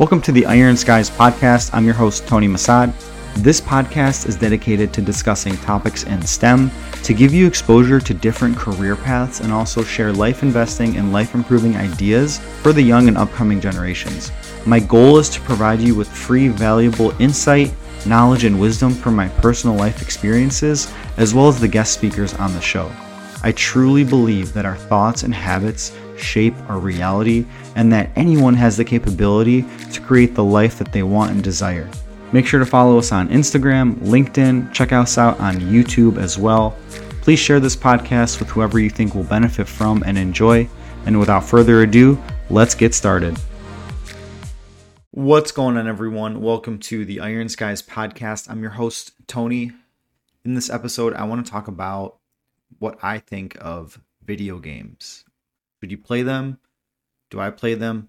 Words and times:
Welcome 0.00 0.22
to 0.22 0.32
the 0.32 0.44
IronSkys 0.44 1.10
podcast. 1.14 1.74
I'm 1.74 1.84
your 1.84 1.92
host, 1.92 2.26
Tony 2.26 2.48
Masad. 2.48 2.94
This 3.34 3.60
podcast 3.60 4.26
is 4.26 4.34
dedicated 4.34 4.94
to 4.94 5.02
discussing 5.02 5.58
topics 5.58 6.04
in 6.04 6.22
STEM 6.22 6.70
to 7.02 7.12
give 7.12 7.34
you 7.34 7.46
exposure 7.46 8.00
to 8.00 8.14
different 8.14 8.56
career 8.56 8.96
paths 8.96 9.40
and 9.40 9.52
also 9.52 9.84
share 9.84 10.10
life 10.10 10.42
investing 10.42 10.96
and 10.96 11.12
life 11.12 11.34
improving 11.34 11.76
ideas 11.76 12.38
for 12.62 12.72
the 12.72 12.80
young 12.80 13.08
and 13.08 13.18
upcoming 13.18 13.60
generations. 13.60 14.32
My 14.64 14.80
goal 14.80 15.18
is 15.18 15.28
to 15.28 15.40
provide 15.42 15.82
you 15.82 15.94
with 15.94 16.08
free, 16.08 16.48
valuable 16.48 17.12
insight, 17.20 17.70
knowledge, 18.06 18.44
and 18.44 18.58
wisdom 18.58 18.94
from 18.94 19.14
my 19.14 19.28
personal 19.28 19.76
life 19.76 20.00
experiences, 20.00 20.90
as 21.18 21.34
well 21.34 21.46
as 21.48 21.60
the 21.60 21.68
guest 21.68 21.92
speakers 21.92 22.32
on 22.32 22.54
the 22.54 22.60
show. 22.62 22.90
I 23.42 23.52
truly 23.52 24.04
believe 24.04 24.54
that 24.54 24.64
our 24.64 24.76
thoughts 24.76 25.24
and 25.24 25.34
habits 25.34 25.92
shape 26.20 26.54
our 26.68 26.78
reality 26.78 27.46
and 27.76 27.92
that 27.92 28.10
anyone 28.16 28.54
has 28.54 28.76
the 28.76 28.84
capability 28.84 29.64
to 29.92 30.00
create 30.00 30.34
the 30.34 30.44
life 30.44 30.78
that 30.78 30.92
they 30.92 31.02
want 31.02 31.30
and 31.30 31.42
desire. 31.42 31.90
Make 32.32 32.46
sure 32.46 32.60
to 32.60 32.66
follow 32.66 32.98
us 32.98 33.10
on 33.10 33.28
Instagram, 33.28 33.96
LinkedIn, 33.96 34.72
check 34.72 34.92
us 34.92 35.18
out 35.18 35.40
on 35.40 35.56
YouTube 35.56 36.16
as 36.16 36.38
well. 36.38 36.76
Please 37.22 37.38
share 37.38 37.60
this 37.60 37.76
podcast 37.76 38.38
with 38.38 38.48
whoever 38.48 38.78
you 38.78 38.88
think 38.88 39.14
will 39.14 39.24
benefit 39.24 39.66
from 39.66 40.02
and 40.06 40.16
enjoy. 40.16 40.68
And 41.06 41.18
without 41.18 41.44
further 41.44 41.82
ado, 41.82 42.22
let's 42.48 42.74
get 42.74 42.94
started. 42.94 43.36
What's 45.10 45.50
going 45.50 45.76
on, 45.76 45.88
everyone? 45.88 46.40
Welcome 46.40 46.78
to 46.80 47.04
the 47.04 47.16
IronSkys 47.16 47.84
podcast. 47.84 48.48
I'm 48.48 48.62
your 48.62 48.70
host, 48.70 49.12
Tony. 49.26 49.72
In 50.44 50.54
this 50.54 50.70
episode, 50.70 51.14
I 51.14 51.24
want 51.24 51.44
to 51.44 51.50
talk 51.50 51.66
about 51.66 52.18
what 52.78 52.98
I 53.02 53.18
think 53.18 53.56
of 53.60 54.00
video 54.24 54.58
games. 54.58 55.24
Should 55.80 55.90
you 55.90 55.98
play 55.98 56.22
them? 56.22 56.58
Do 57.30 57.40
I 57.40 57.50
play 57.50 57.74
them? 57.74 58.08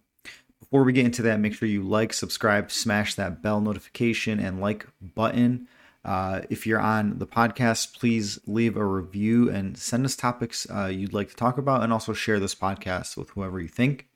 Before 0.60 0.84
we 0.84 0.94
get 0.94 1.06
into 1.06 1.22
that, 1.24 1.40
make 1.40 1.54
sure 1.54 1.68
you 1.68 1.84
like, 1.84 2.14
subscribe, 2.14 2.72
smash 2.72 3.16
that 3.16 3.42
bell 3.42 3.62
notification 3.62 4.40
and 4.40 4.62
like 4.62 4.88
button. 5.02 5.68
Uh, 6.04 6.42
if 6.50 6.66
you're 6.66 6.80
on 6.80 7.20
the 7.20 7.28
podcast, 7.28 7.98
please 8.00 8.40
leave 8.48 8.76
a 8.76 8.86
review 8.86 9.50
and 9.50 9.78
send 9.78 10.06
us 10.06 10.16
topics 10.16 10.66
uh, 10.74 10.86
you'd 10.86 11.14
like 11.14 11.30
to 11.30 11.36
talk 11.36 11.58
about, 11.58 11.84
and 11.84 11.94
also 11.94 12.14
share 12.14 12.40
this 12.40 12.56
podcast 12.56 13.18
with 13.18 13.30
whoever 13.32 13.60
you 13.60 13.68
think. 13.68 14.08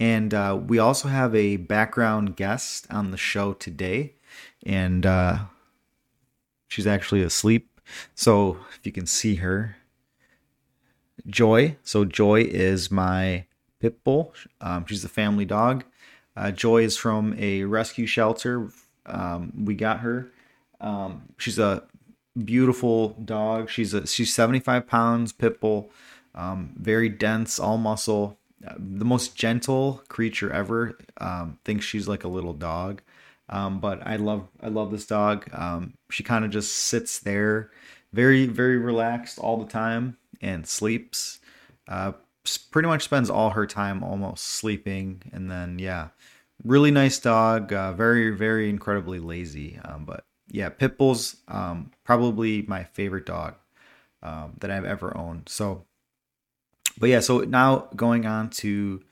And 0.00 0.34
uh, 0.34 0.60
we 0.66 0.78
also 0.78 1.08
have 1.08 1.34
a 1.34 1.56
background 1.56 2.34
guest 2.34 2.86
on 2.90 3.12
the 3.12 3.16
show 3.16 3.52
today, 3.52 4.14
and 4.66 5.06
uh, 5.06 5.38
she's 6.68 6.86
actually 6.86 7.22
asleep. 7.22 7.80
So 8.14 8.58
if 8.76 8.84
you 8.84 8.90
can 8.90 9.06
see 9.06 9.36
her, 9.36 9.76
Joy. 11.26 11.76
So 11.82 12.04
Joy 12.04 12.42
is 12.42 12.90
my 12.90 13.44
pit 13.80 14.02
bull. 14.04 14.34
Um, 14.60 14.86
she's 14.86 15.04
a 15.04 15.08
family 15.08 15.44
dog. 15.44 15.84
Uh, 16.36 16.50
Joy 16.50 16.82
is 16.82 16.96
from 16.96 17.34
a 17.38 17.64
rescue 17.64 18.06
shelter. 18.06 18.70
Um, 19.06 19.52
we 19.64 19.74
got 19.74 20.00
her. 20.00 20.30
Um, 20.80 21.28
she's 21.38 21.58
a 21.58 21.84
beautiful 22.42 23.10
dog. 23.24 23.70
She's 23.70 23.94
a 23.94 24.06
she's 24.06 24.34
75 24.34 24.86
pounds 24.86 25.32
pit 25.32 25.60
bull. 25.60 25.90
Um, 26.34 26.74
very 26.76 27.08
dense, 27.08 27.60
all 27.60 27.78
muscle. 27.78 28.38
Uh, 28.66 28.74
the 28.78 29.04
most 29.04 29.36
gentle 29.36 30.02
creature 30.08 30.50
ever. 30.50 30.98
Um, 31.18 31.58
thinks 31.64 31.84
she's 31.84 32.08
like 32.08 32.24
a 32.24 32.28
little 32.28 32.54
dog. 32.54 33.02
Um, 33.48 33.78
but 33.78 34.04
I 34.04 34.16
love 34.16 34.48
I 34.60 34.68
love 34.68 34.90
this 34.90 35.06
dog. 35.06 35.48
she 36.10 36.24
kind 36.24 36.44
of 36.44 36.50
just 36.50 36.74
sits 36.74 37.20
there, 37.20 37.70
very 38.14 38.46
very 38.46 38.78
relaxed 38.78 39.38
all 39.38 39.58
the 39.58 39.70
time 39.70 40.16
and 40.40 40.66
sleeps. 40.66 41.40
Uh, 41.88 42.12
pretty 42.70 42.88
much 42.88 43.02
spends 43.02 43.28
all 43.28 43.50
her 43.50 43.66
time 43.66 44.02
almost 44.02 44.44
sleeping, 44.44 45.22
and 45.32 45.50
then 45.50 45.78
yeah, 45.78 46.08
really 46.62 46.90
nice 46.90 47.18
dog. 47.18 47.72
Uh, 47.72 47.92
very 47.92 48.30
very 48.30 48.70
incredibly 48.70 49.18
lazy, 49.18 49.78
um, 49.84 50.04
but 50.04 50.24
yeah, 50.48 50.70
Pitbull's 50.70 51.36
um, 51.48 51.90
probably 52.04 52.62
my 52.62 52.84
favorite 52.84 53.26
dog 53.26 53.54
um, 54.22 54.54
that 54.60 54.70
I've 54.70 54.84
ever 54.84 55.16
owned. 55.16 55.48
So, 55.48 55.84
but 56.98 57.08
yeah, 57.08 57.20
so 57.20 57.40
now 57.40 57.88
going 57.96 58.26
on 58.26 58.50
to 58.50 59.02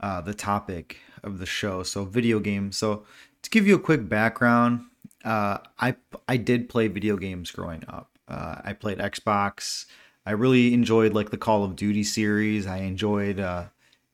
uh, 0.00 0.20
the 0.20 0.34
topic 0.34 0.98
of 1.22 1.38
the 1.38 1.46
show. 1.46 1.82
So 1.82 2.04
video 2.04 2.38
games. 2.38 2.76
So 2.76 3.04
to 3.42 3.50
give 3.50 3.66
you 3.66 3.74
a 3.74 3.80
quick 3.80 4.08
background, 4.08 4.84
uh, 5.24 5.58
I 5.78 5.96
I 6.28 6.36
did 6.36 6.68
play 6.68 6.88
video 6.88 7.16
games 7.16 7.50
growing 7.50 7.82
up. 7.88 8.13
Uh, 8.28 8.56
I 8.64 8.72
played 8.72 8.98
Xbox. 8.98 9.86
I 10.26 10.32
really 10.32 10.72
enjoyed 10.72 11.12
like 11.12 11.30
the 11.30 11.36
Call 11.38 11.64
of 11.64 11.76
Duty 11.76 12.02
series. 12.02 12.66
I 12.66 12.78
enjoyed 12.78 13.38
uh, 13.38 13.64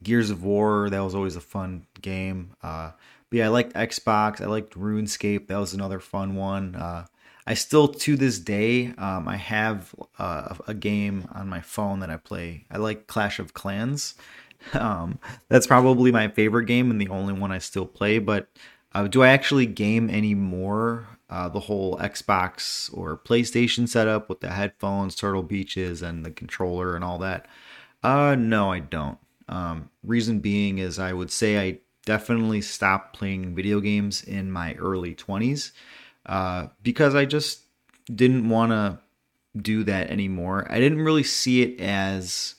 Gears 0.03 0.31
of 0.31 0.43
War. 0.43 0.91
That 0.91 1.01
was 1.05 1.15
always 1.15 1.37
a 1.37 1.41
fun 1.41 1.87
game. 2.01 2.55
Uh, 2.63 2.93
but 3.29 3.37
yeah, 3.37 3.47
I 3.47 3.49
liked 3.49 3.75
Xbox. 3.75 4.41
I 4.41 4.47
liked 4.47 4.75
RuneScape. 4.75 5.47
That 5.47 5.59
was 5.59 5.73
another 5.73 6.01
fun 6.01 6.35
one. 6.35 6.75
Uh, 6.75 7.07
I 7.47 7.55
still, 7.55 7.89
to 7.89 8.17
this 8.17 8.39
day, 8.39 8.89
um, 8.99 9.27
I 9.29 9.37
have 9.37 9.95
uh, 10.19 10.57
a 10.67 10.75
game 10.75 11.29
on 11.33 11.49
my 11.49 11.61
phone 11.61 12.01
that 12.01 12.11
I 12.11 12.17
play. 12.17 12.67
I 12.71 12.79
like 12.79 13.07
Clash 13.07 13.39
of 13.39 13.55
Clans. 13.55 14.15
Um, 14.75 15.19
that's 15.49 15.67
probably 15.67 16.13
my 16.13 16.29
favorite 16.29 16.67
game 16.67 16.91
and 16.91 17.01
the 17.01 17.09
only 17.09 17.33
one 17.33 17.51
I 17.51 17.57
still 17.57 17.87
play. 17.87 18.19
But 18.19 18.47
uh, 18.93 19.07
do 19.07 19.23
I 19.23 19.29
actually 19.29 19.65
game 19.65 20.11
anymore? 20.11 21.09
Uh, 21.31 21.49
the 21.49 21.61
whole 21.61 21.97
Xbox 21.99 22.93
or 22.93 23.17
PlayStation 23.17 23.89
setup 23.89 24.29
with 24.29 24.41
the 24.41 24.51
headphones, 24.51 25.15
Turtle 25.15 25.45
Beaches, 25.45 26.03
and 26.03 26.27
the 26.27 26.31
controller 26.31 26.97
and 26.97 27.05
all 27.05 27.19
that? 27.19 27.47
Uh, 28.03 28.35
no, 28.37 28.73
I 28.73 28.81
don't. 28.81 29.19
Um, 29.49 29.91
reason 30.03 30.41
being 30.41 30.79
is 30.79 30.99
I 30.99 31.13
would 31.13 31.31
say 31.31 31.59
I 31.59 31.79
definitely 32.05 32.61
stopped 32.61 33.17
playing 33.17 33.55
video 33.55 33.81
games 33.81 34.23
in 34.25 34.51
my 34.51 34.75
early 34.75 35.15
20s 35.15 35.73
uh, 36.27 36.67
because 36.83 37.15
I 37.15 37.25
just 37.25 37.61
didn't 38.13 38.49
want 38.49 38.73
to 38.73 38.99
do 39.61 39.85
that 39.85 40.11
anymore. 40.11 40.67
I 40.71 40.81
didn't 40.81 41.01
really 41.01 41.23
see 41.23 41.63
it 41.63 41.81
as 41.81 42.55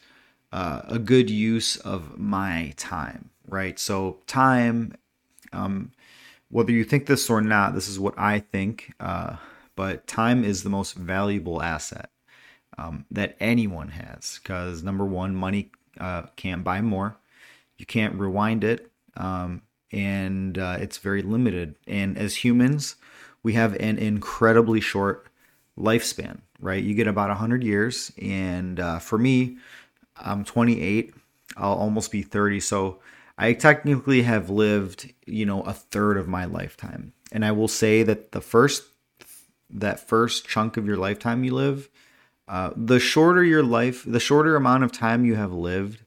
uh, 0.51 0.81
a 0.85 0.99
good 0.99 1.29
use 1.29 1.77
of 1.77 2.17
my 2.17 2.73
time, 2.77 3.29
right? 3.47 3.79
So, 3.79 4.19
time, 4.27 4.93
um, 5.53 5.91
whether 6.51 6.71
you 6.71 6.83
think 6.83 7.05
this 7.05 7.29
or 7.29 7.41
not, 7.41 7.73
this 7.73 7.87
is 7.87 7.99
what 7.99 8.13
I 8.17 8.39
think. 8.39 8.93
Uh, 8.99 9.37
but 9.75 10.05
time 10.05 10.43
is 10.43 10.63
the 10.63 10.69
most 10.69 10.95
valuable 10.95 11.61
asset 11.61 12.11
um, 12.77 13.05
that 13.09 13.35
anyone 13.39 13.89
has 13.89 14.39
because 14.43 14.83
number 14.83 15.05
one, 15.05 15.35
money 15.35 15.71
uh, 15.99 16.23
can't 16.35 16.63
buy 16.63 16.81
more. 16.81 17.17
You 17.77 17.85
can't 17.85 18.15
rewind 18.15 18.63
it, 18.63 18.91
um, 19.17 19.63
and 19.91 20.57
uh, 20.57 20.77
it's 20.79 20.97
very 20.99 21.21
limited. 21.21 21.75
And 21.87 22.17
as 22.17 22.35
humans, 22.35 22.95
we 23.41 23.53
have 23.53 23.73
an 23.75 23.97
incredibly 23.97 24.81
short 24.81 25.27
lifespan. 25.77 26.41
Right? 26.59 26.83
You 26.83 26.93
get 26.93 27.07
about 27.07 27.29
100 27.29 27.63
years, 27.63 28.11
and 28.21 28.79
uh, 28.79 28.99
for 28.99 29.17
me, 29.17 29.57
I'm 30.17 30.45
28. 30.45 31.15
I'll 31.57 31.73
almost 31.73 32.11
be 32.11 32.21
30. 32.21 32.59
So 32.59 32.99
I 33.41 33.53
technically 33.53 34.21
have 34.21 34.51
lived, 34.51 35.11
you 35.25 35.47
know, 35.47 35.63
a 35.63 35.73
third 35.73 36.17
of 36.17 36.27
my 36.27 36.45
lifetime. 36.45 37.13
And 37.31 37.43
I 37.43 37.51
will 37.53 37.67
say 37.67 38.03
that 38.03 38.33
the 38.33 38.39
first 38.39 38.83
that 39.71 40.07
first 40.07 40.47
chunk 40.47 40.77
of 40.77 40.85
your 40.85 40.97
lifetime 40.97 41.43
you 41.43 41.55
live, 41.55 41.89
uh, 42.47 42.69
the 42.75 42.99
shorter 42.99 43.43
your 43.43 43.63
life, 43.63 44.03
the 44.05 44.19
shorter 44.19 44.55
amount 44.55 44.83
of 44.83 44.91
time 44.91 45.25
you 45.25 45.33
have 45.33 45.53
lived, 45.53 46.03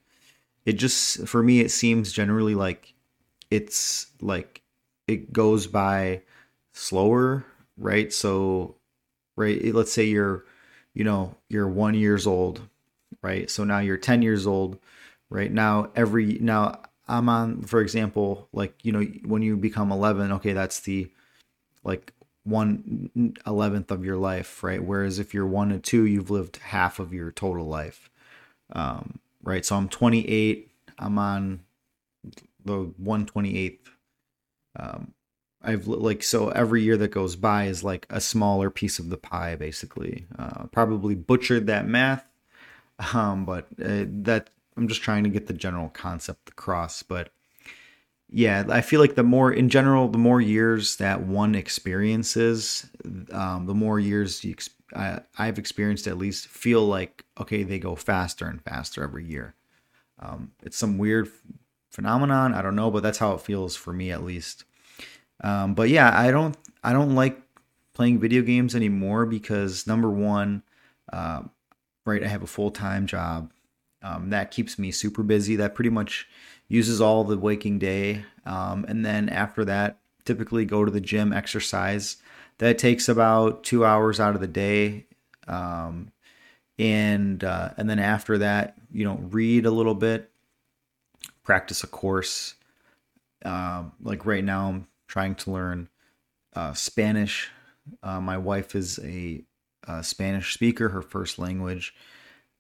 it 0.65 0.75
just 0.75 1.27
for 1.27 1.43
me 1.43 1.59
it 1.59 1.73
seems 1.73 2.13
generally 2.13 2.55
like 2.55 2.95
it's 3.51 4.07
like 4.21 4.63
it 5.09 5.33
goes 5.33 5.67
by 5.67 6.23
slower, 6.73 7.45
right? 7.77 8.13
So, 8.13 8.77
right, 9.35 9.75
let's 9.75 9.93
say 9.93 10.05
you're, 10.05 10.45
you 10.93 11.03
know, 11.03 11.35
you're 11.49 11.69
one 11.69 11.95
years 11.95 12.29
old, 12.29 12.61
right? 13.23 13.51
So 13.51 13.65
now 13.65 13.81
you're 13.81 13.97
ten 13.97 14.23
years 14.23 14.47
old, 14.47 14.79
right? 15.31 15.51
Now 15.51 15.91
every 15.97 16.39
now 16.41 16.81
I'm 17.07 17.29
on, 17.29 17.63
for 17.63 17.81
example, 17.81 18.49
like, 18.53 18.75
you 18.83 18.93
know, 18.93 19.03
when 19.25 19.43
you 19.43 19.57
become 19.57 19.93
11, 19.93 20.33
okay, 20.33 20.53
that's 20.53 20.81
the 20.81 21.11
like 21.85 22.13
one 22.45 23.11
eleventh 23.47 23.91
of 23.91 24.05
your 24.05 24.17
life, 24.17 24.63
right? 24.63 24.83
Whereas 24.83 25.19
if 25.19 25.35
you're 25.35 25.47
one 25.47 25.71
and 25.71 25.83
two, 25.83 26.05
you've 26.05 26.31
lived 26.31 26.59
half 26.59 26.99
of 26.99 27.13
your 27.13 27.31
total 27.31 27.67
life. 27.67 28.11
Um, 28.73 29.19
right. 29.43 29.65
So 29.65 29.77
I'm 29.77 29.89
28. 29.89 30.71
I'm 30.99 31.19
on 31.19 31.61
the 32.65 32.93
128th. 33.03 33.79
Um, 34.77 35.13
I've 35.63 35.87
like, 35.87 36.23
so 36.23 36.51
every 36.51 36.83
year 36.83 36.97
that 36.99 37.09
goes 37.11 37.37
by 37.37 37.65
is 37.65 37.83
like 37.83 38.07
a 38.11 38.21
smaller 38.21 38.71
piece 38.71 38.99
of 38.99 39.09
the 39.09 39.17
pie, 39.17 39.57
basically. 39.57 40.27
Uh, 40.39 40.65
probably 40.65 41.15
butchered 41.15 41.67
that 41.67 41.87
math. 41.87 42.25
Um, 43.13 43.45
but 43.45 43.67
uh, 43.85 44.07
that 44.07 44.51
I'm 44.77 44.89
just 44.89 45.03
trying 45.03 45.25
to 45.25 45.31
get 45.31 45.47
the 45.47 45.53
general 45.53 45.89
concept 45.89 46.49
across. 46.49 47.03
But 47.03 47.31
yeah, 48.29 48.65
I 48.69 48.81
feel 48.81 49.01
like 49.01 49.15
the 49.15 49.23
more, 49.23 49.53
in 49.53 49.69
general, 49.69 50.09
the 50.09 50.19
more 50.19 50.41
years 50.41 50.97
that 50.97 51.23
one 51.23 51.55
experiences, 51.55 52.91
um, 53.33 53.67
the 53.67 53.75
more 53.75 54.01
years 54.01 54.45
you, 54.45 54.57
I, 54.95 55.21
I've 55.39 55.59
experienced 55.59 56.07
at 56.07 56.19
least 56.19 56.49
feel 56.49 56.87
like 56.87 57.25
okay, 57.41 57.63
they 57.63 57.79
go 57.79 57.95
faster 57.95 58.47
and 58.47 58.63
faster 58.63 59.03
every 59.03 59.25
year. 59.25 59.55
Um, 60.19 60.53
it's 60.63 60.77
some 60.77 60.99
weird 60.99 61.29
phenomenon. 61.91 62.55
I 62.55 62.63
don't 62.63 62.77
know, 62.77 62.91
but 62.91 63.03
that's 63.03 63.19
how 63.19 63.35
it 63.35 63.41
feels 63.41 63.77
for 63.77 63.93
me 63.93 64.11
at 64.11 64.25
least. 64.25 64.65
Um, 65.43 65.75
but 65.75 65.89
yeah, 65.89 66.19
I 66.19 66.31
don't 66.31 66.57
I 66.83 66.93
don't 66.93 67.15
like 67.15 67.41
playing 67.95 68.19
video 68.19 68.43
games 68.43 68.75
anymore 68.75 69.27
because 69.27 69.87
number 69.87 70.11
one, 70.11 70.63
uh, 71.13 71.43
right, 72.05 72.23
I 72.23 72.29
have 72.29 72.43
a 72.43 72.49
full 72.49 72.71
time 72.71 73.07
job. 73.07 73.53
Um, 74.05 74.31
that 74.31 74.51
keeps 74.51 74.79
me 74.79 74.91
super 74.93 75.23
busy. 75.23 75.57
That 75.57 75.75
pretty 75.75 75.91
much 75.91 76.29
uses 76.69 77.01
all 77.01 77.25
the 77.25 77.39
waking 77.39 77.79
day. 77.79 78.25
Um, 78.47 78.85
and 78.87 79.05
then 79.05 79.29
after 79.29 79.65
that, 79.65 79.99
typically 80.25 80.65
go 80.65 80.85
to 80.85 80.91
the 80.91 81.01
gym, 81.01 81.33
exercise. 81.33 82.19
That 82.59 82.79
takes 82.79 83.09
about 83.09 83.65
two 83.65 83.85
hours 83.85 84.21
out 84.21 84.35
of 84.35 84.41
the 84.41 84.47
day. 84.47 85.07
Um, 85.49 86.13
and 86.79 87.43
uh, 87.43 87.71
and 87.77 87.89
then 87.89 87.99
after 87.99 88.39
that, 88.39 88.77
you 88.93 89.05
know, 89.05 89.17
read 89.17 89.67
a 89.67 89.71
little 89.71 89.95
bit, 89.95 90.31
practice 91.43 91.83
a 91.83 91.87
course. 91.87 92.55
Uh, 93.45 93.85
like 94.03 94.27
right 94.27 94.45
now, 94.45 94.69
I'm 94.69 94.87
trying 95.07 95.35
to 95.37 95.51
learn 95.51 95.89
uh, 96.55 96.73
Spanish. 96.73 97.51
Uh, 98.03 98.21
my 98.21 98.39
wife 98.39 98.75
is 98.75 98.99
a, 99.03 99.43
a, 99.87 100.03
Spanish 100.03 100.55
speaker, 100.55 100.89
her 100.89 101.03
first 101.03 101.39
language, 101.39 101.95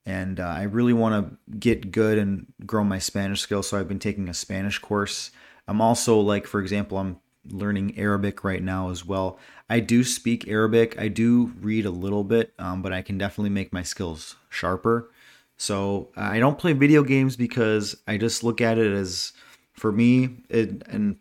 and 0.07 0.39
uh, 0.39 0.45
I 0.45 0.63
really 0.65 0.93
want 0.93 1.31
to 1.49 1.57
get 1.59 1.91
good 1.91 2.19
and 2.19 2.47
grow 2.67 2.85
my 2.85 2.99
Spanish 2.99 3.41
skills. 3.41 3.69
So 3.69 3.79
I've 3.79 3.89
been 3.89 3.99
taking 3.99 4.29
a 4.29 4.35
Spanish 4.35 4.79
course. 4.79 5.31
I'm 5.67 5.81
also 5.81 6.21
like, 6.21 6.47
for 6.47 6.61
example, 6.61 6.99
I'm 6.99 7.19
learning 7.49 7.99
Arabic 7.99 8.45
right 8.45 8.63
now 8.63 8.91
as 8.91 9.05
well. 9.05 9.39
I 9.69 9.81
do 9.81 10.05
speak 10.05 10.47
Arabic. 10.47 10.99
I 10.99 11.09
do 11.09 11.53
read 11.61 11.87
a 11.87 11.91
little 11.91 12.25
bit, 12.25 12.53
um, 12.59 12.83
but 12.83 12.93
I 12.93 13.03
can 13.03 13.17
definitely 13.17 13.51
make 13.51 13.73
my 13.73 13.83
skills 13.83 14.37
sharper. 14.51 15.11
So 15.57 16.11
I 16.17 16.39
don't 16.39 16.59
play 16.59 16.73
video 16.73 17.03
games 17.03 17.37
because 17.37 17.97
I 18.07 18.19
just 18.19 18.45
look 18.45 18.61
at 18.61 18.77
it 18.77 18.93
as, 18.93 19.33
for 19.73 19.93
me, 19.93 20.45
it, 20.49 20.83
and 20.89 21.17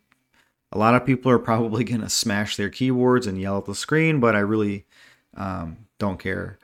a 0.72 0.78
lot 0.78 0.96
of 0.96 1.06
people 1.06 1.32
are 1.32 1.40
probably 1.40 1.86
to 1.86 2.10
smash 2.10 2.58
their 2.58 2.70
keyboards 2.70 3.28
and 3.28 3.40
yell 3.40 3.58
at 3.58 3.66
the 3.66 3.76
screen, 3.76 4.20
but 4.20 4.36
I 4.36 4.40
really 4.40 4.86
um, 5.36 5.78
don't 6.00 6.20
care. 6.20 6.58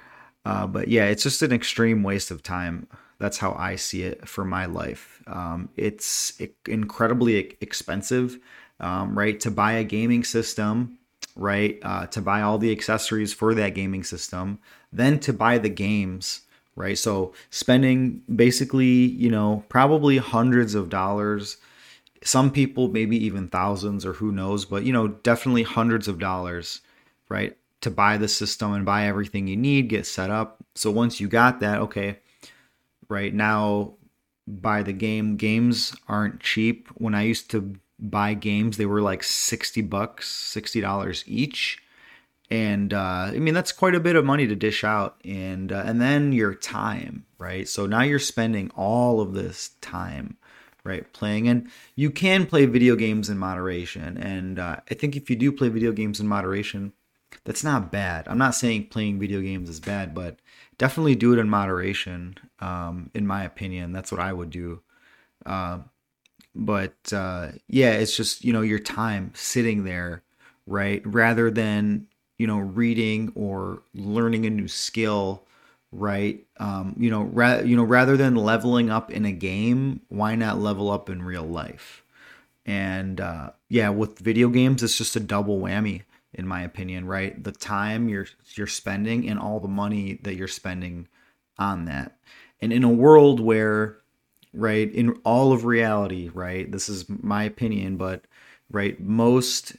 Uh, 0.45 0.67
but 0.67 0.87
yeah, 0.87 1.05
it's 1.05 1.23
just 1.23 1.41
an 1.41 1.51
extreme 1.51 2.03
waste 2.03 2.31
of 2.31 2.43
time. 2.43 2.87
That's 3.19 3.37
how 3.37 3.53
I 3.53 3.75
see 3.75 4.03
it 4.03 4.27
for 4.27 4.45
my 4.45 4.65
life. 4.65 5.21
Um, 5.27 5.69
it's 5.75 6.39
incredibly 6.67 7.35
expensive, 7.61 8.39
um, 8.79 9.17
right? 9.17 9.39
To 9.41 9.51
buy 9.51 9.73
a 9.73 9.83
gaming 9.83 10.23
system, 10.23 10.97
right? 11.35 11.77
Uh, 11.83 12.07
to 12.07 12.21
buy 12.21 12.41
all 12.41 12.57
the 12.57 12.71
accessories 12.71 13.33
for 13.33 13.53
that 13.55 13.75
gaming 13.75 14.03
system, 14.03 14.59
then 14.93 15.19
to 15.19 15.33
buy 15.33 15.57
the 15.57 15.69
games, 15.69 16.41
right? 16.75 16.97
So 16.97 17.33
spending 17.49 18.23
basically, 18.33 18.85
you 18.85 19.29
know, 19.29 19.65
probably 19.67 20.17
hundreds 20.17 20.73
of 20.75 20.89
dollars 20.89 21.57
some 22.23 22.51
people 22.51 22.89
maybe 22.89 23.17
even 23.23 23.47
thousands 23.47 24.05
or 24.05 24.13
who 24.13 24.31
knows 24.31 24.65
but 24.65 24.83
you 24.83 24.91
know 24.91 25.07
definitely 25.07 25.63
hundreds 25.63 26.07
of 26.07 26.19
dollars 26.19 26.81
right 27.29 27.55
to 27.81 27.91
buy 27.91 28.17
the 28.17 28.27
system 28.27 28.73
and 28.73 28.85
buy 28.85 29.05
everything 29.05 29.47
you 29.47 29.57
need 29.57 29.87
get 29.89 30.05
set 30.05 30.29
up. 30.29 30.57
So 30.75 30.91
once 30.91 31.19
you 31.19 31.27
got 31.27 31.59
that 31.61 31.79
okay 31.81 32.19
right 33.07 33.33
now 33.33 33.93
buy 34.47 34.83
the 34.83 34.93
game. 34.93 35.37
Games 35.37 35.95
aren't 36.07 36.39
cheap. 36.39 36.89
When 36.95 37.15
i 37.15 37.21
used 37.23 37.51
to 37.51 37.75
buy 38.01 38.33
games 38.33 38.77
they 38.77 38.85
were 38.85 39.01
like 39.01 39.23
60 39.23 39.81
bucks 39.81 40.29
60 40.29 40.81
dollars 40.81 41.23
each. 41.27 41.79
And 42.51 42.93
uh, 42.93 43.29
I 43.31 43.39
mean 43.39 43.53
that's 43.53 43.71
quite 43.71 43.95
a 43.95 43.99
bit 43.99 44.15
of 44.15 44.25
money 44.25 44.47
to 44.47 44.55
dish 44.55 44.83
out, 44.83 45.21
and 45.23 45.71
uh, 45.71 45.83
and 45.85 46.01
then 46.01 46.33
your 46.33 46.55
time, 46.55 47.25
right? 47.37 47.67
So 47.67 47.85
now 47.85 48.01
you're 48.01 48.17
spending 48.17 48.71
all 48.75 49.21
of 49.21 49.33
this 49.35 49.71
time 49.81 50.37
right 50.83 51.11
playing. 51.13 51.47
And 51.47 51.69
you 51.95 52.09
can 52.09 52.47
play 52.47 52.65
video 52.65 52.95
games 52.95 53.29
in 53.29 53.37
moderation. 53.37 54.17
And 54.17 54.57
uh, 54.57 54.77
i 54.89 54.93
think 54.95 55.15
if 55.15 55.29
you 55.29 55.35
do 55.35 55.51
play 55.51 55.69
video 55.69 55.91
games 55.91 56.19
in 56.19 56.27
moderation 56.27 56.93
that's 57.43 57.63
not 57.63 57.91
bad. 57.91 58.27
I'm 58.27 58.37
not 58.37 58.55
saying 58.55 58.87
playing 58.87 59.19
video 59.19 59.41
games 59.41 59.69
is 59.69 59.79
bad 59.79 60.13
but 60.13 60.37
definitely 60.77 61.15
do 61.15 61.33
it 61.33 61.39
in 61.39 61.49
moderation 61.49 62.35
um, 62.59 63.11
in 63.13 63.27
my 63.27 63.43
opinion. 63.43 63.91
That's 63.91 64.11
what 64.11 64.21
i 64.21 64.31
would 64.33 64.49
do. 64.49 64.81
Uh, 65.45 65.79
but 66.55 66.95
uh, 67.13 67.49
yeah 67.67 67.91
it's 67.91 68.15
just 68.15 68.43
you 68.43 68.51
know 68.53 68.61
your 68.61 68.79
time 68.79 69.31
sitting 69.35 69.83
there 69.83 70.23
right? 70.67 71.01
Rather 71.05 71.49
than 71.49 72.07
you 72.37 72.47
know 72.47 72.59
reading 72.59 73.31
or 73.35 73.81
learning 73.93 74.45
a 74.45 74.49
new 74.49 74.67
skill 74.67 75.43
right? 75.91 76.45
Um, 76.57 76.95
you 76.99 77.09
know, 77.09 77.23
ra- 77.23 77.61
you 77.61 77.75
know, 77.75 77.83
rather 77.83 78.15
than 78.15 78.35
leveling 78.35 78.89
up 78.89 79.11
in 79.11 79.25
a 79.25 79.31
game, 79.31 80.01
why 80.09 80.35
not 80.35 80.59
level 80.59 80.91
up 80.91 81.09
in 81.09 81.23
real 81.23 81.43
life? 81.43 82.03
And 82.65 83.19
uh, 83.19 83.51
yeah, 83.69 83.89
with 83.89 84.19
video 84.19 84.49
games, 84.49 84.83
it's 84.83 84.97
just 84.97 85.15
a 85.15 85.19
double 85.19 85.59
whammy, 85.59 86.03
in 86.33 86.47
my 86.47 86.61
opinion, 86.61 87.05
right? 87.05 87.43
The 87.43 87.51
time 87.51 88.09
you're 88.09 88.27
you're 88.55 88.67
spending 88.67 89.29
and 89.29 89.39
all 89.39 89.59
the 89.59 89.67
money 89.67 90.19
that 90.23 90.35
you're 90.35 90.47
spending 90.47 91.07
on 91.57 91.85
that, 91.85 92.17
and 92.61 92.71
in 92.73 92.83
a 92.83 92.89
world 92.89 93.39
where, 93.39 93.99
right, 94.53 94.91
in 94.93 95.11
all 95.23 95.51
of 95.53 95.65
reality, 95.65 96.29
right, 96.33 96.71
this 96.71 96.89
is 96.89 97.05
my 97.09 97.43
opinion, 97.43 97.97
but 97.97 98.25
right, 98.71 98.99
most 98.99 99.75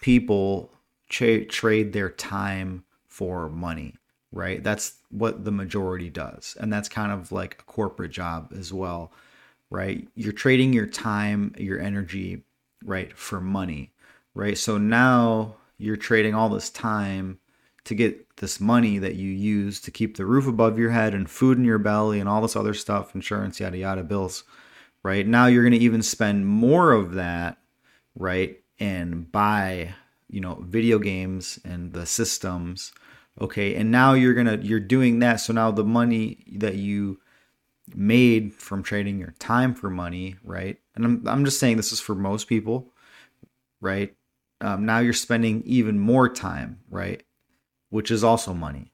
people 0.00 0.70
tra- 1.08 1.44
trade 1.44 1.92
their 1.92 2.10
time 2.10 2.84
for 3.08 3.48
money 3.48 3.94
right? 4.36 4.62
That's 4.62 4.94
what 5.10 5.44
the 5.44 5.50
majority 5.50 6.10
does. 6.10 6.56
And 6.60 6.72
that's 6.72 6.88
kind 6.88 7.10
of 7.12 7.32
like 7.32 7.56
a 7.60 7.64
corporate 7.64 8.12
job 8.12 8.52
as 8.56 8.72
well, 8.72 9.12
right? 9.70 10.06
You're 10.14 10.32
trading 10.32 10.72
your 10.72 10.86
time, 10.86 11.54
your 11.58 11.80
energy, 11.80 12.44
right, 12.84 13.12
for 13.16 13.40
money, 13.40 13.92
right? 14.36 14.58
So 14.58 14.76
now 14.76 15.56
you're 15.78 15.96
trading 15.96 16.34
all 16.34 16.50
this 16.50 16.70
time 16.70 17.38
to 17.84 17.94
get 17.94 18.36
this 18.36 18.60
money 18.60 18.98
that 18.98 19.14
you 19.14 19.30
use 19.30 19.80
to 19.80 19.90
keep 19.90 20.16
the 20.16 20.26
roof 20.26 20.46
above 20.46 20.78
your 20.78 20.90
head 20.90 21.14
and 21.14 21.28
food 21.28 21.56
in 21.56 21.64
your 21.64 21.78
belly 21.78 22.20
and 22.20 22.28
all 22.28 22.42
this 22.42 22.56
other 22.56 22.74
stuff, 22.74 23.14
insurance, 23.14 23.58
yada, 23.58 23.78
yada, 23.78 24.04
bills, 24.04 24.44
right? 25.02 25.26
Now 25.26 25.46
you're 25.46 25.62
going 25.62 25.72
to 25.72 25.78
even 25.78 26.02
spend 26.02 26.46
more 26.46 26.92
of 26.92 27.14
that, 27.14 27.58
right? 28.14 28.60
And 28.78 29.32
buy, 29.32 29.94
you 30.28 30.40
know, 30.40 30.62
video 30.66 30.98
games 30.98 31.58
and 31.64 31.92
the 31.92 32.04
systems 32.04 32.92
okay 33.40 33.74
and 33.74 33.90
now 33.90 34.14
you're 34.14 34.34
gonna 34.34 34.58
you're 34.62 34.80
doing 34.80 35.18
that 35.18 35.36
so 35.36 35.52
now 35.52 35.70
the 35.70 35.84
money 35.84 36.42
that 36.56 36.76
you 36.76 37.20
made 37.94 38.54
from 38.54 38.82
trading 38.82 39.18
your 39.18 39.34
time 39.38 39.74
for 39.74 39.90
money 39.90 40.36
right 40.42 40.78
and 40.94 41.04
i'm, 41.04 41.28
I'm 41.28 41.44
just 41.44 41.60
saying 41.60 41.76
this 41.76 41.92
is 41.92 42.00
for 42.00 42.14
most 42.14 42.48
people 42.48 42.92
right 43.80 44.15
um, 44.60 44.86
now 44.86 44.98
you're 44.98 45.12
spending 45.12 45.62
even 45.64 45.98
more 45.98 46.28
time 46.28 46.80
right 46.90 47.22
which 47.90 48.10
is 48.10 48.24
also 48.24 48.52
money 48.52 48.92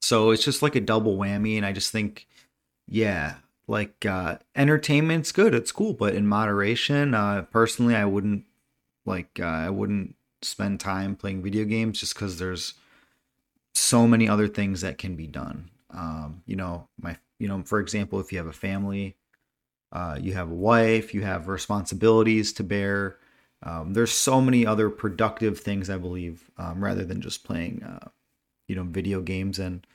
so 0.00 0.30
it's 0.30 0.44
just 0.44 0.62
like 0.62 0.76
a 0.76 0.80
double 0.80 1.16
whammy 1.16 1.56
and 1.56 1.66
i 1.66 1.72
just 1.72 1.92
think 1.92 2.26
yeah 2.88 3.36
like 3.66 4.04
uh 4.06 4.36
entertainment's 4.56 5.32
good 5.32 5.54
it's 5.54 5.72
cool 5.72 5.92
but 5.92 6.14
in 6.14 6.26
moderation 6.26 7.14
uh 7.14 7.42
personally 7.50 7.94
i 7.94 8.04
wouldn't 8.04 8.44
like 9.06 9.38
uh, 9.40 9.44
i 9.44 9.70
wouldn't 9.70 10.14
spend 10.42 10.80
time 10.80 11.14
playing 11.14 11.42
video 11.42 11.64
games 11.64 12.00
just 12.00 12.14
because 12.14 12.38
there's 12.38 12.74
so 13.74 14.06
many 14.06 14.28
other 14.28 14.48
things 14.48 14.80
that 14.80 14.98
can 14.98 15.16
be 15.16 15.26
done. 15.26 15.70
Um, 15.90 16.42
you 16.46 16.56
know, 16.56 16.88
my, 17.00 17.16
you 17.38 17.48
know, 17.48 17.62
for 17.64 17.80
example, 17.80 18.20
if 18.20 18.32
you 18.32 18.38
have 18.38 18.46
a 18.46 18.52
family, 18.52 19.16
uh, 19.92 20.18
you 20.20 20.34
have 20.34 20.50
a 20.50 20.54
wife, 20.54 21.14
you 21.14 21.22
have 21.22 21.48
responsibilities 21.48 22.52
to 22.54 22.64
bear. 22.64 23.16
Um, 23.62 23.92
there's 23.92 24.12
so 24.12 24.40
many 24.40 24.66
other 24.66 24.88
productive 24.90 25.58
things 25.58 25.90
I 25.90 25.98
believe, 25.98 26.50
um, 26.56 26.82
rather 26.82 27.04
than 27.04 27.20
just 27.20 27.44
playing, 27.44 27.82
uh, 27.82 28.08
you 28.68 28.74
know, 28.74 28.84
video 28.84 29.20
games. 29.20 29.58
And 29.58 29.86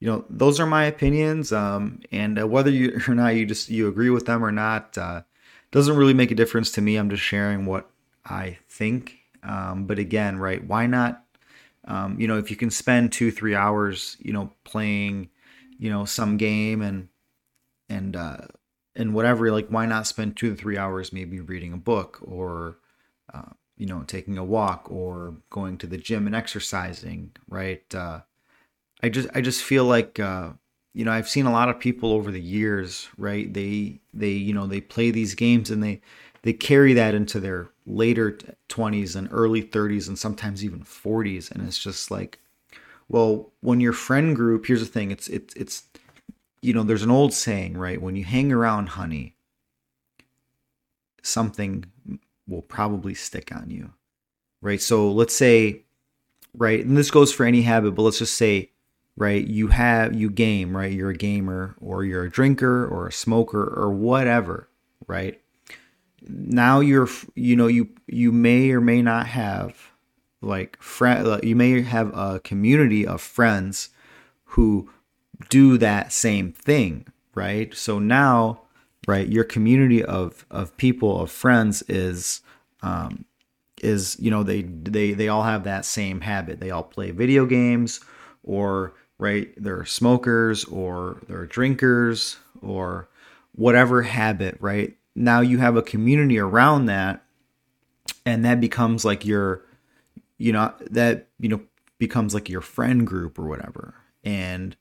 you 0.00 0.08
know, 0.08 0.24
those 0.28 0.60
are 0.60 0.66
my 0.66 0.84
opinions. 0.84 1.52
Um, 1.52 2.00
and 2.12 2.40
uh, 2.40 2.46
whether 2.46 2.70
you 2.70 3.00
or 3.08 3.14
not 3.14 3.34
you 3.34 3.46
just 3.46 3.68
you 3.68 3.88
agree 3.88 4.10
with 4.10 4.26
them 4.26 4.44
or 4.44 4.52
not, 4.52 4.96
uh, 4.98 5.22
doesn't 5.70 5.96
really 5.96 6.14
make 6.14 6.30
a 6.30 6.36
difference 6.36 6.70
to 6.72 6.80
me. 6.80 6.96
I'm 6.96 7.10
just 7.10 7.22
sharing 7.22 7.66
what 7.66 7.90
I 8.24 8.58
think. 8.68 9.18
Um, 9.42 9.86
but 9.86 9.98
again, 9.98 10.38
right? 10.38 10.64
Why 10.64 10.86
not 10.86 11.22
um, 11.84 12.18
you 12.20 12.28
know, 12.28 12.38
if 12.38 12.50
you 12.50 12.56
can 12.56 12.70
spend 12.70 13.12
two, 13.12 13.30
three 13.30 13.54
hours, 13.54 14.16
you 14.20 14.32
know, 14.32 14.52
playing, 14.64 15.30
you 15.78 15.90
know, 15.90 16.04
some 16.04 16.36
game 16.36 16.80
and 16.80 17.08
and 17.88 18.16
uh, 18.16 18.38
and 18.94 19.14
whatever, 19.14 19.50
like, 19.50 19.68
why 19.68 19.86
not 19.86 20.06
spend 20.06 20.36
two 20.36 20.50
to 20.50 20.56
three 20.56 20.78
hours 20.78 21.12
maybe 21.12 21.40
reading 21.40 21.72
a 21.72 21.78
book 21.78 22.18
or 22.22 22.78
uh, 23.32 23.52
you 23.76 23.86
know, 23.86 24.02
taking 24.06 24.38
a 24.38 24.44
walk 24.44 24.86
or 24.90 25.34
going 25.50 25.78
to 25.78 25.86
the 25.86 25.98
gym 25.98 26.26
and 26.26 26.36
exercising, 26.36 27.32
right? 27.48 27.82
Uh, 27.94 28.20
I 29.02 29.08
just 29.08 29.28
I 29.34 29.40
just 29.40 29.62
feel 29.62 29.84
like 29.84 30.20
uh, 30.20 30.50
you 30.94 31.04
know 31.04 31.12
I've 31.12 31.28
seen 31.28 31.46
a 31.46 31.52
lot 31.52 31.68
of 31.68 31.80
people 31.80 32.12
over 32.12 32.30
the 32.30 32.40
years, 32.40 33.08
right? 33.16 33.52
They 33.52 34.00
they 34.14 34.30
you 34.30 34.54
know 34.54 34.66
they 34.66 34.80
play 34.80 35.10
these 35.10 35.34
games 35.34 35.70
and 35.70 35.82
they 35.82 36.00
they 36.42 36.52
carry 36.52 36.92
that 36.94 37.14
into 37.14 37.40
their 37.40 37.70
later 37.86 38.38
20s 38.68 39.16
and 39.16 39.28
early 39.32 39.62
30s 39.62 40.08
and 40.08 40.18
sometimes 40.18 40.64
even 40.64 40.80
40s 40.80 41.50
and 41.50 41.66
it's 41.66 41.78
just 41.78 42.10
like 42.10 42.38
well 43.08 43.52
when 43.60 43.80
your 43.80 43.92
friend 43.92 44.36
group 44.36 44.66
here's 44.66 44.80
the 44.80 44.86
thing 44.86 45.10
it's 45.10 45.26
it's 45.28 45.54
it's 45.54 45.84
you 46.60 46.72
know 46.72 46.84
there's 46.84 47.02
an 47.02 47.10
old 47.10 47.32
saying 47.32 47.76
right 47.76 48.00
when 48.00 48.14
you 48.14 48.24
hang 48.24 48.52
around 48.52 48.90
honey 48.90 49.34
something 51.22 51.84
will 52.52 52.62
probably 52.62 53.14
stick 53.14 53.50
on 53.54 53.70
you. 53.70 53.92
Right? 54.60 54.80
So 54.80 55.10
let's 55.10 55.34
say 55.34 55.82
right, 56.54 56.84
and 56.84 56.96
this 56.96 57.10
goes 57.10 57.32
for 57.32 57.44
any 57.44 57.62
habit, 57.62 57.92
but 57.92 58.02
let's 58.02 58.18
just 58.18 58.36
say 58.36 58.70
right, 59.16 59.46
you 59.46 59.68
have 59.68 60.14
you 60.14 60.30
game, 60.30 60.76
right? 60.76 60.92
You're 60.92 61.10
a 61.10 61.16
gamer 61.16 61.74
or 61.80 62.04
you're 62.04 62.24
a 62.24 62.30
drinker 62.30 62.86
or 62.86 63.06
a 63.06 63.12
smoker 63.12 63.62
or 63.62 63.90
whatever, 63.90 64.68
right? 65.06 65.40
Now 66.28 66.80
you're 66.80 67.08
you 67.34 67.56
know 67.56 67.66
you 67.66 67.88
you 68.06 68.30
may 68.30 68.70
or 68.70 68.80
may 68.80 69.02
not 69.02 69.26
have 69.26 69.90
like 70.40 70.80
friend 70.82 71.42
you 71.44 71.56
may 71.56 71.82
have 71.82 72.16
a 72.16 72.40
community 72.40 73.06
of 73.06 73.20
friends 73.20 73.90
who 74.44 74.90
do 75.48 75.78
that 75.78 76.12
same 76.12 76.52
thing, 76.52 77.06
right? 77.34 77.74
So 77.74 77.98
now, 77.98 78.62
right, 79.06 79.28
your 79.28 79.44
community 79.44 80.04
of 80.04 80.46
of 80.50 80.76
people 80.76 81.20
of 81.20 81.30
friends 81.30 81.82
is 81.88 82.40
um, 82.82 83.24
is 83.82 84.16
you 84.20 84.30
know 84.30 84.42
they 84.42 84.62
they 84.62 85.12
they 85.12 85.28
all 85.28 85.42
have 85.42 85.64
that 85.64 85.84
same 85.84 86.20
habit. 86.20 86.60
They 86.60 86.70
all 86.70 86.84
play 86.84 87.10
video 87.10 87.44
games, 87.46 88.00
or 88.42 88.94
right, 89.18 89.52
they're 89.56 89.84
smokers, 89.84 90.64
or 90.64 91.20
they're 91.28 91.46
drinkers, 91.46 92.38
or 92.60 93.08
whatever 93.54 94.02
habit. 94.02 94.56
Right 94.60 94.96
now, 95.14 95.40
you 95.40 95.58
have 95.58 95.76
a 95.76 95.82
community 95.82 96.38
around 96.38 96.86
that, 96.86 97.22
and 98.24 98.44
that 98.44 98.60
becomes 98.60 99.04
like 99.04 99.26
your, 99.26 99.64
you 100.38 100.52
know, 100.52 100.72
that 100.90 101.28
you 101.38 101.48
know 101.48 101.60
becomes 101.98 102.34
like 102.34 102.48
your 102.48 102.60
friend 102.60 103.06
group 103.06 103.38
or 103.38 103.48
whatever, 103.48 103.94
and 104.24 104.76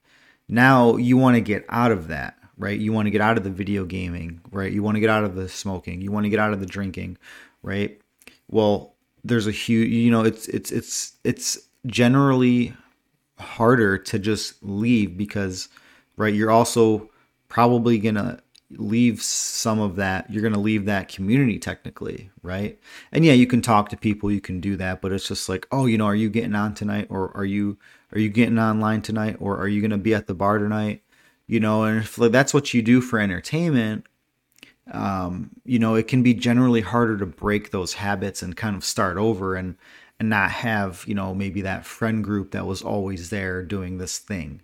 now 0.47 0.97
you 0.97 1.17
want 1.17 1.35
to 1.35 1.41
get 1.41 1.65
out 1.69 1.91
of 1.91 2.07
that, 2.09 2.37
right? 2.61 2.79
You 2.79 2.93
want 2.93 3.07
to 3.07 3.11
get 3.11 3.21
out 3.21 3.37
of 3.37 3.43
the 3.43 3.49
video 3.49 3.85
gaming, 3.85 4.39
right? 4.51 4.71
You 4.71 4.83
want 4.83 4.95
to 4.95 4.99
get 4.99 5.09
out 5.09 5.23
of 5.23 5.33
the 5.33 5.49
smoking. 5.49 5.99
You 5.99 6.11
want 6.11 6.25
to 6.25 6.29
get 6.29 6.39
out 6.39 6.53
of 6.53 6.59
the 6.59 6.67
drinking, 6.67 7.17
right? 7.63 7.99
Well, 8.49 8.93
there's 9.23 9.47
a 9.47 9.51
huge, 9.51 9.89
you 9.89 10.11
know, 10.11 10.23
it's 10.23 10.47
it's 10.47 10.71
it's 10.71 11.13
it's 11.23 11.57
generally 11.87 12.73
harder 13.39 13.97
to 13.97 14.19
just 14.19 14.61
leave 14.61 15.17
because 15.17 15.69
right, 16.17 16.33
you're 16.35 16.51
also 16.51 17.09
probably 17.49 17.99
to 17.99 18.39
leave 18.77 19.21
some 19.21 19.81
of 19.81 19.97
that 19.97 20.31
you're 20.31 20.41
going 20.41 20.53
to 20.53 20.59
leave 20.59 20.85
that 20.85 21.09
community 21.09 21.59
technically 21.59 22.29
right 22.41 22.79
and 23.11 23.25
yeah 23.25 23.33
you 23.33 23.45
can 23.45 23.61
talk 23.61 23.89
to 23.89 23.97
people 23.97 24.31
you 24.31 24.39
can 24.39 24.61
do 24.61 24.77
that 24.77 25.01
but 25.01 25.11
it's 25.11 25.27
just 25.27 25.49
like 25.49 25.67
oh 25.73 25.85
you 25.87 25.97
know 25.97 26.05
are 26.05 26.15
you 26.15 26.29
getting 26.29 26.55
on 26.55 26.73
tonight 26.73 27.05
or 27.09 27.35
are 27.35 27.43
you 27.43 27.77
are 28.13 28.19
you 28.19 28.29
getting 28.29 28.57
online 28.57 29.01
tonight 29.01 29.35
or 29.41 29.57
are 29.57 29.67
you 29.67 29.81
going 29.81 29.91
to 29.91 29.97
be 29.97 30.13
at 30.13 30.25
the 30.25 30.33
bar 30.33 30.57
tonight 30.57 31.01
you 31.51 31.59
know 31.59 31.83
and 31.83 31.99
if 31.99 32.17
like, 32.17 32.31
that's 32.31 32.53
what 32.53 32.73
you 32.73 32.81
do 32.81 33.01
for 33.01 33.19
entertainment 33.19 34.05
um 34.91 35.51
you 35.65 35.77
know 35.77 35.95
it 35.95 36.07
can 36.07 36.23
be 36.23 36.33
generally 36.33 36.81
harder 36.81 37.17
to 37.17 37.25
break 37.25 37.71
those 37.71 37.93
habits 37.93 38.41
and 38.41 38.55
kind 38.55 38.75
of 38.75 38.83
start 38.83 39.17
over 39.17 39.55
and 39.55 39.75
and 40.21 40.29
not 40.29 40.51
have 40.51 41.03
you 41.07 41.15
know 41.15 41.33
maybe 41.33 41.61
that 41.61 41.83
friend 41.83 42.23
group 42.23 42.51
that 42.51 42.67
was 42.67 42.83
always 42.83 43.31
there 43.31 43.63
doing 43.63 43.97
this 43.97 44.19
thing. 44.19 44.61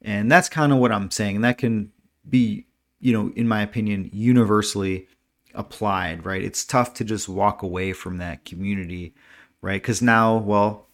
And 0.00 0.30
that's 0.30 0.48
kind 0.48 0.72
of 0.72 0.78
what 0.78 0.92
i'm 0.92 1.10
saying. 1.10 1.40
That 1.40 1.58
can 1.58 1.90
be 2.28 2.66
you 3.00 3.12
know 3.12 3.32
in 3.34 3.48
my 3.48 3.62
opinion 3.62 4.08
universally 4.12 5.08
applied 5.54 6.24
right? 6.24 6.42
It's 6.42 6.64
tough 6.64 6.94
to 6.94 7.04
just 7.04 7.28
walk 7.28 7.62
away 7.62 7.92
from 7.92 8.18
that 8.18 8.44
community 8.44 9.12
right? 9.60 9.82
Because 9.82 10.00
now 10.00 10.36
well 10.36 10.86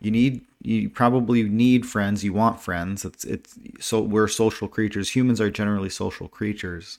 you 0.00 0.12
need 0.12 0.42
you 0.64 0.88
probably 0.88 1.42
need 1.42 1.84
friends 1.84 2.22
you 2.22 2.32
want 2.32 2.60
friends 2.60 3.04
it's 3.04 3.24
it's 3.24 3.58
so 3.80 4.00
we're 4.00 4.28
social 4.28 4.68
creatures 4.68 5.10
humans 5.10 5.40
are 5.40 5.50
generally 5.50 5.90
social 5.90 6.28
creatures 6.28 6.98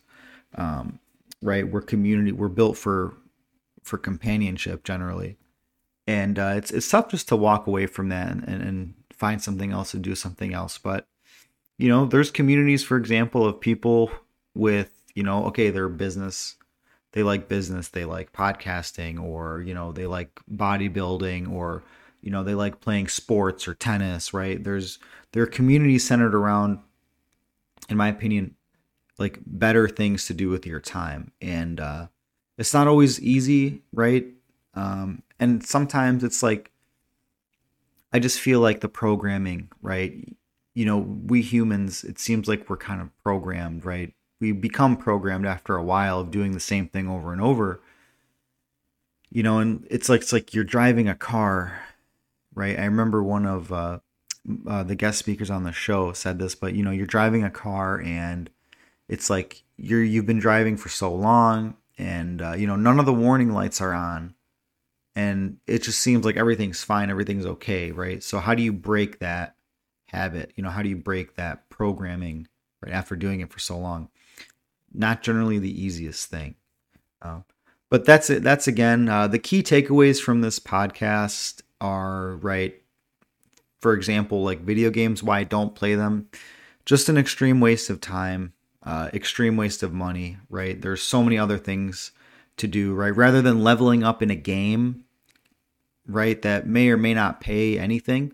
um, 0.56 1.00
right? 1.44 1.68
We're 1.68 1.82
community 1.82 2.32
we're 2.32 2.48
built 2.48 2.78
for 2.78 3.14
for 3.84 3.98
companionship 3.98 4.84
generally. 4.84 5.38
And 6.08 6.40
uh, 6.40 6.54
it's 6.56 6.72
it's 6.72 6.90
tough 6.90 7.10
just 7.10 7.28
to 7.30 7.36
walk 7.36 7.68
away 7.68 7.86
from 7.86 8.10
that 8.10 8.32
and, 8.32 8.44
and 8.44 8.94
find 9.12 9.42
something 9.42 9.72
else 9.72 9.94
and 9.94 10.04
do 10.04 10.16
something 10.16 10.54
else. 10.54 10.78
But 10.78 11.08
you 11.78 11.90
know 11.90 12.06
there's 12.06 12.32
communities 12.32 12.84
for 12.84 12.98
example 12.98 13.46
of 13.46 13.60
people 13.60 14.12
with 14.54 14.92
you 15.16 15.24
know 15.24 15.46
okay 15.46 15.70
their 15.72 15.90
business 15.90 16.56
they 17.14 17.24
like 17.24 17.48
business 17.48 17.90
they 17.90 18.06
like 18.06 18.32
podcasting 18.32 19.22
or 19.22 19.62
you 19.62 19.74
know 19.74 19.92
they 19.92 20.06
like 20.06 20.40
bodybuilding 20.54 21.52
or 21.52 21.84
you 22.24 22.32
know 22.32 22.44
they 22.44 22.56
like 22.56 22.80
playing 22.80 23.10
sports 23.10 23.68
or 23.68 23.76
tennis 23.76 24.34
right? 24.34 24.64
There's 24.64 24.98
there 25.34 25.44
are 25.44 25.48
communities 25.48 26.08
centered 26.08 26.34
around 26.34 26.80
in 27.90 27.98
my 27.98 28.08
opinion 28.08 28.56
like 29.20 29.40
better 29.46 29.88
things 29.88 30.26
to 30.28 30.34
do 30.34 30.50
with 30.50 30.66
your 30.66 30.80
time. 30.80 31.32
And 31.42 31.80
uh 31.80 32.08
it's 32.58 32.74
not 32.74 32.88
always 32.88 33.22
easy 33.22 33.84
right? 33.92 34.26
Um 34.74 35.22
and 35.40 35.64
sometimes 35.66 36.24
it's 36.24 36.42
like 36.42 36.72
i 38.14 38.20
just 38.20 38.40
feel 38.40 38.62
like 38.62 38.80
the 38.80 38.90
programming 38.90 39.70
right? 39.82 40.34
You 40.74 40.86
know 40.86 41.00
we 41.00 41.42
humans 41.42 42.06
it 42.06 42.20
seems 42.20 42.48
like 42.48 42.70
we're 42.70 42.78
kind 42.78 43.02
of 43.02 43.10
programmed 43.22 43.84
right? 43.84 44.14
We 44.40 44.54
become 44.54 44.96
programmed 44.96 45.46
after 45.46 45.76
a 45.76 45.84
while 45.84 46.22
of 46.22 46.32
doing 46.32 46.54
the 46.54 46.60
same 46.62 46.88
thing 46.88 47.10
over 47.10 47.34
and 47.34 47.42
over. 47.42 47.82
You 49.30 49.44
know 49.44 49.60
and 49.60 49.86
it's 49.90 50.08
like 50.08 50.22
it's 50.22 50.32
like 50.32 50.54
you're 50.54 50.64
driving 50.64 51.10
a 51.10 51.16
car 51.16 51.82
right? 52.56 52.78
I 52.78 52.86
remember 52.86 53.24
one 53.24 53.46
of 53.46 53.72
uh, 53.72 54.00
uh, 54.68 54.84
the 54.84 54.96
guest 54.96 55.20
speakers 55.20 55.50
on 55.50 55.64
the 55.64 55.72
show 55.72 56.14
said 56.14 56.40
this, 56.40 56.56
but 56.56 56.74
you 56.74 56.84
know, 56.84 56.92
you're 56.92 57.06
driving 57.06 57.44
a 57.44 57.50
car 57.50 58.02
and 58.02 58.50
it's 59.08 59.30
like 59.30 59.64
you're 59.78 60.04
you've 60.04 60.26
been 60.26 60.40
driving 60.40 60.78
for 60.78 60.90
so 60.90 61.14
long, 61.14 61.76
and 61.98 62.42
uh, 62.42 62.54
you 62.54 62.68
know, 62.68 62.76
none 62.76 63.00
of 63.00 63.06
the 63.06 63.14
warning 63.14 63.52
lights 63.52 63.82
are 63.82 63.94
on, 63.94 64.36
and 65.16 65.58
it 65.68 65.84
just 65.84 66.00
seems 66.00 66.26
like 66.26 66.38
everything's 66.38 66.84
fine, 66.84 67.10
everything's 67.10 67.46
okay, 67.46 67.92
right? 67.92 68.24
So 68.24 68.40
how 68.40 68.56
do 68.56 68.64
you 68.64 68.74
break 68.74 69.20
that 69.20 69.56
habit? 70.08 70.54
You 70.56 70.64
know, 70.64 70.70
how 70.70 70.82
do 70.82 70.90
you 70.90 70.96
break 70.96 71.36
that 71.36 71.70
programming 71.70 72.48
right 72.82 72.94
after 72.94 73.16
doing 73.16 73.42
it 73.42 73.52
for 73.52 73.60
so 73.60 73.78
long? 73.78 74.10
Not 74.94 75.24
generally 75.24 75.60
the 75.60 75.84
easiest 75.84 76.30
thing. 76.30 76.56
Uh, 77.22 77.42
but 77.90 78.06
that's 78.06 78.30
it. 78.30 78.42
That's 78.44 78.68
again 78.68 79.10
uh, 79.10 79.28
the 79.28 79.40
key 79.40 79.62
takeaways 79.64 80.22
from 80.22 80.42
this 80.42 80.60
podcast 80.60 81.62
are 81.84 82.38
right 82.38 82.82
for 83.82 83.94
example 83.94 84.42
like 84.42 84.62
video 84.62 84.90
games 84.90 85.22
why 85.22 85.40
I 85.40 85.44
don't 85.44 85.76
play 85.76 85.94
them? 85.94 86.30
Just 86.86 87.10
an 87.10 87.18
extreme 87.18 87.60
waste 87.60 87.90
of 87.90 88.02
time 88.02 88.54
uh, 88.82 89.10
extreme 89.14 89.58
waste 89.58 89.84
of 89.84 89.94
money 89.94 90.38
right? 90.50 90.82
There's 90.82 91.04
so 91.04 91.22
many 91.22 91.38
other 91.38 91.58
things 91.58 92.12
to 92.58 92.68
do 92.68 92.94
right? 92.96 93.16
Rather 93.16 93.42
than 93.42 93.64
leveling 93.64 94.02
up 94.04 94.24
in 94.24 94.32
a 94.32 94.36
game 94.36 95.04
right 96.08 96.42
that 96.42 96.66
may 96.66 96.90
or 96.90 96.98
may 96.98 97.14
not 97.14 97.42
pay 97.42 97.78
anything 97.78 98.34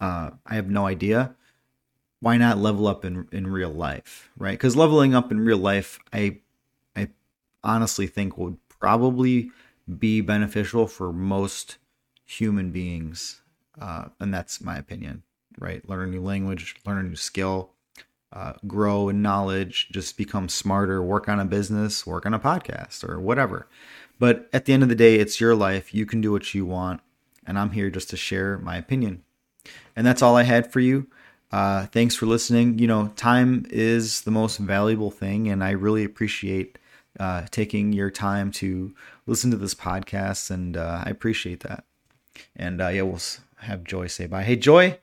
uh, 0.00 0.30
i 0.46 0.54
have 0.54 0.70
no 0.70 0.86
idea. 0.86 1.34
Why 2.20 2.36
not 2.36 2.58
level 2.58 2.86
up 2.86 3.04
in 3.04 3.26
in 3.32 3.48
real 3.48 3.70
life 3.70 4.30
right? 4.38 4.52
Because 4.52 4.76
leveling 4.76 5.14
up 5.14 5.32
in 5.32 5.40
real 5.40 5.58
life 5.58 5.98
i 6.12 6.38
i 6.94 7.08
honestly 7.64 8.06
think 8.06 8.38
would 8.38 8.56
probably 8.68 9.50
be 9.98 10.20
beneficial 10.20 10.86
for 10.86 11.12
most 11.12 11.78
human 12.28 12.70
beings, 12.70 13.40
uh, 13.80 14.06
and 14.20 14.32
that's 14.32 14.60
my 14.60 14.76
opinion. 14.76 15.22
Right, 15.58 15.86
learn 15.88 16.08
a 16.08 16.12
new 16.12 16.20
language, 16.20 16.76
learn 16.86 16.98
a 16.98 17.08
new 17.08 17.16
skill, 17.16 17.70
uh, 18.32 18.52
grow 18.66 19.08
in 19.08 19.22
knowledge, 19.22 19.88
just 19.90 20.16
become 20.16 20.48
smarter, 20.48 21.02
work 21.02 21.28
on 21.28 21.40
a 21.40 21.44
business, 21.44 22.06
work 22.06 22.26
on 22.26 22.34
a 22.34 22.38
podcast, 22.38 23.08
or 23.08 23.18
whatever. 23.18 23.66
But 24.20 24.48
at 24.52 24.66
the 24.66 24.72
end 24.72 24.84
of 24.84 24.88
the 24.88 24.94
day, 24.94 25.16
it's 25.16 25.40
your 25.40 25.56
life. 25.56 25.92
You 25.92 26.06
can 26.06 26.20
do 26.20 26.30
what 26.30 26.54
you 26.54 26.64
want, 26.64 27.00
and 27.44 27.58
I'm 27.58 27.70
here 27.70 27.90
just 27.90 28.10
to 28.10 28.16
share 28.16 28.58
my 28.58 28.76
opinion. 28.76 29.24
And 29.96 30.06
that's 30.06 30.22
all 30.22 30.36
I 30.36 30.44
had 30.44 30.70
for 30.70 30.80
you. 30.80 31.08
Uh, 31.50 31.86
thanks 31.86 32.14
for 32.14 32.26
listening. 32.26 32.78
You 32.78 32.86
know, 32.86 33.08
time 33.16 33.66
is 33.70 34.20
the 34.20 34.30
most 34.30 34.58
valuable 34.58 35.10
thing, 35.10 35.48
and 35.48 35.64
I 35.64 35.70
really 35.70 36.04
appreciate 36.04 36.78
uh, 37.18 37.46
taking 37.50 37.92
your 37.92 38.10
time 38.10 38.52
to 38.52 38.94
listen 39.26 39.50
to 39.50 39.56
this 39.56 39.74
podcast, 39.74 40.50
and 40.50 40.76
uh, 40.76 41.02
I 41.04 41.10
appreciate 41.10 41.60
that. 41.60 41.84
And 42.56 42.80
uh, 42.80 42.88
yeah, 42.88 43.02
we'll 43.02 43.20
have 43.58 43.84
Joy 43.84 44.06
say 44.06 44.26
bye. 44.26 44.42
Hey, 44.42 44.56
Joy. 44.56 44.98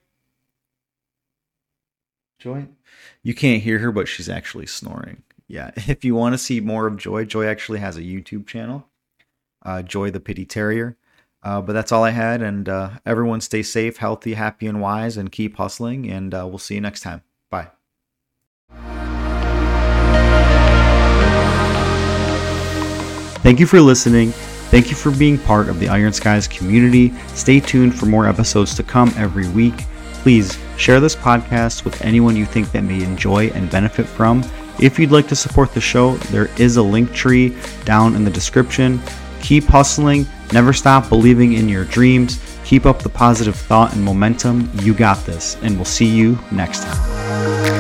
Joy. 2.40 2.68
You 3.24 3.34
can't 3.34 3.64
hear 3.64 3.80
her, 3.80 3.92
but 3.92 4.08
she's 4.08 4.30
actually 4.30 4.68
snoring. 4.68 5.24
Yeah. 5.48 5.72
If 5.88 6.04
you 6.04 6.16
want 6.16 6.34
to 6.34 6.38
see 6.38 6.60
more 6.60 6.88
of 6.88 6.98
Joy, 6.98 7.26
Joy 7.26 7.48
actually 7.48 7.80
has 7.80 7.98
a 7.98 8.02
YouTube 8.02 8.48
channel, 8.48 8.88
uh, 9.64 9.82
Joy 9.82 10.12
the 10.12 10.20
Pity 10.20 10.46
Terrier. 10.46 10.98
Uh, 11.44 11.62
but 11.62 11.74
that's 11.74 11.92
all 11.92 12.04
I 12.04 12.10
had. 12.10 12.42
And 12.42 12.68
uh, 12.68 12.90
everyone 13.06 13.40
stay 13.40 13.62
safe, 13.62 13.98
healthy, 13.98 14.34
happy, 14.34 14.66
and 14.66 14.82
wise, 14.82 15.16
and 15.16 15.32
keep 15.32 15.58
hustling. 15.58 16.10
And 16.10 16.34
uh, 16.34 16.48
we'll 16.48 16.58
see 16.58 16.74
you 16.76 16.82
next 16.82 17.02
time. 17.02 17.22
Bye. 17.52 17.68
Thank 23.44 23.60
you 23.60 23.68
for 23.68 23.80
listening. 23.80 24.34
Thank 24.70 24.90
you 24.90 24.96
for 24.96 25.12
being 25.12 25.38
part 25.38 25.70
of 25.70 25.80
the 25.80 25.86
IronSkys 25.86 26.50
community. 26.50 27.14
Stay 27.28 27.60
tuned 27.60 27.98
for 27.98 28.08
more 28.08 28.28
episodes 28.28 28.76
to 28.76 28.84
come 28.84 29.14
every 29.16 29.48
week. 29.50 29.76
Please 30.24 30.58
share 30.78 31.00
this 31.00 31.16
podcast 31.16 31.86
with 31.86 32.02
anyone 32.02 32.36
you 32.36 32.46
think 32.46 32.72
that 32.72 32.84
may 32.84 33.04
enjoy 33.04 33.48
and 33.50 33.70
benefit 33.70 34.06
from. 34.06 34.44
If 34.80 35.00
you'd 35.00 35.12
like 35.12 35.28
to 35.30 35.36
support 35.36 35.74
the 35.74 35.80
show, 35.80 36.16
there 36.32 36.50
is 36.60 36.78
a 36.78 36.84
link 36.84 37.14
tree 37.14 37.56
down 37.86 38.16
in 38.16 38.26
the 38.26 38.32
description. 38.32 39.00
Keep 39.40 39.66
hustling, 39.66 40.26
never 40.52 40.74
stop 40.74 41.08
believing 41.08 41.54
in 41.54 41.70
your 41.70 41.86
dreams, 41.86 42.42
keep 42.66 42.86
up 42.86 43.00
the 43.00 43.10
positive 43.10 43.56
thought 43.56 43.94
and 43.94 44.04
momentum. 44.04 44.70
You 44.82 44.94
got 44.94 45.24
this, 45.26 45.56
and 45.62 45.76
we'll 45.76 45.86
see 45.86 46.08
you 46.08 46.38
next 46.52 46.84
time. 46.84 47.75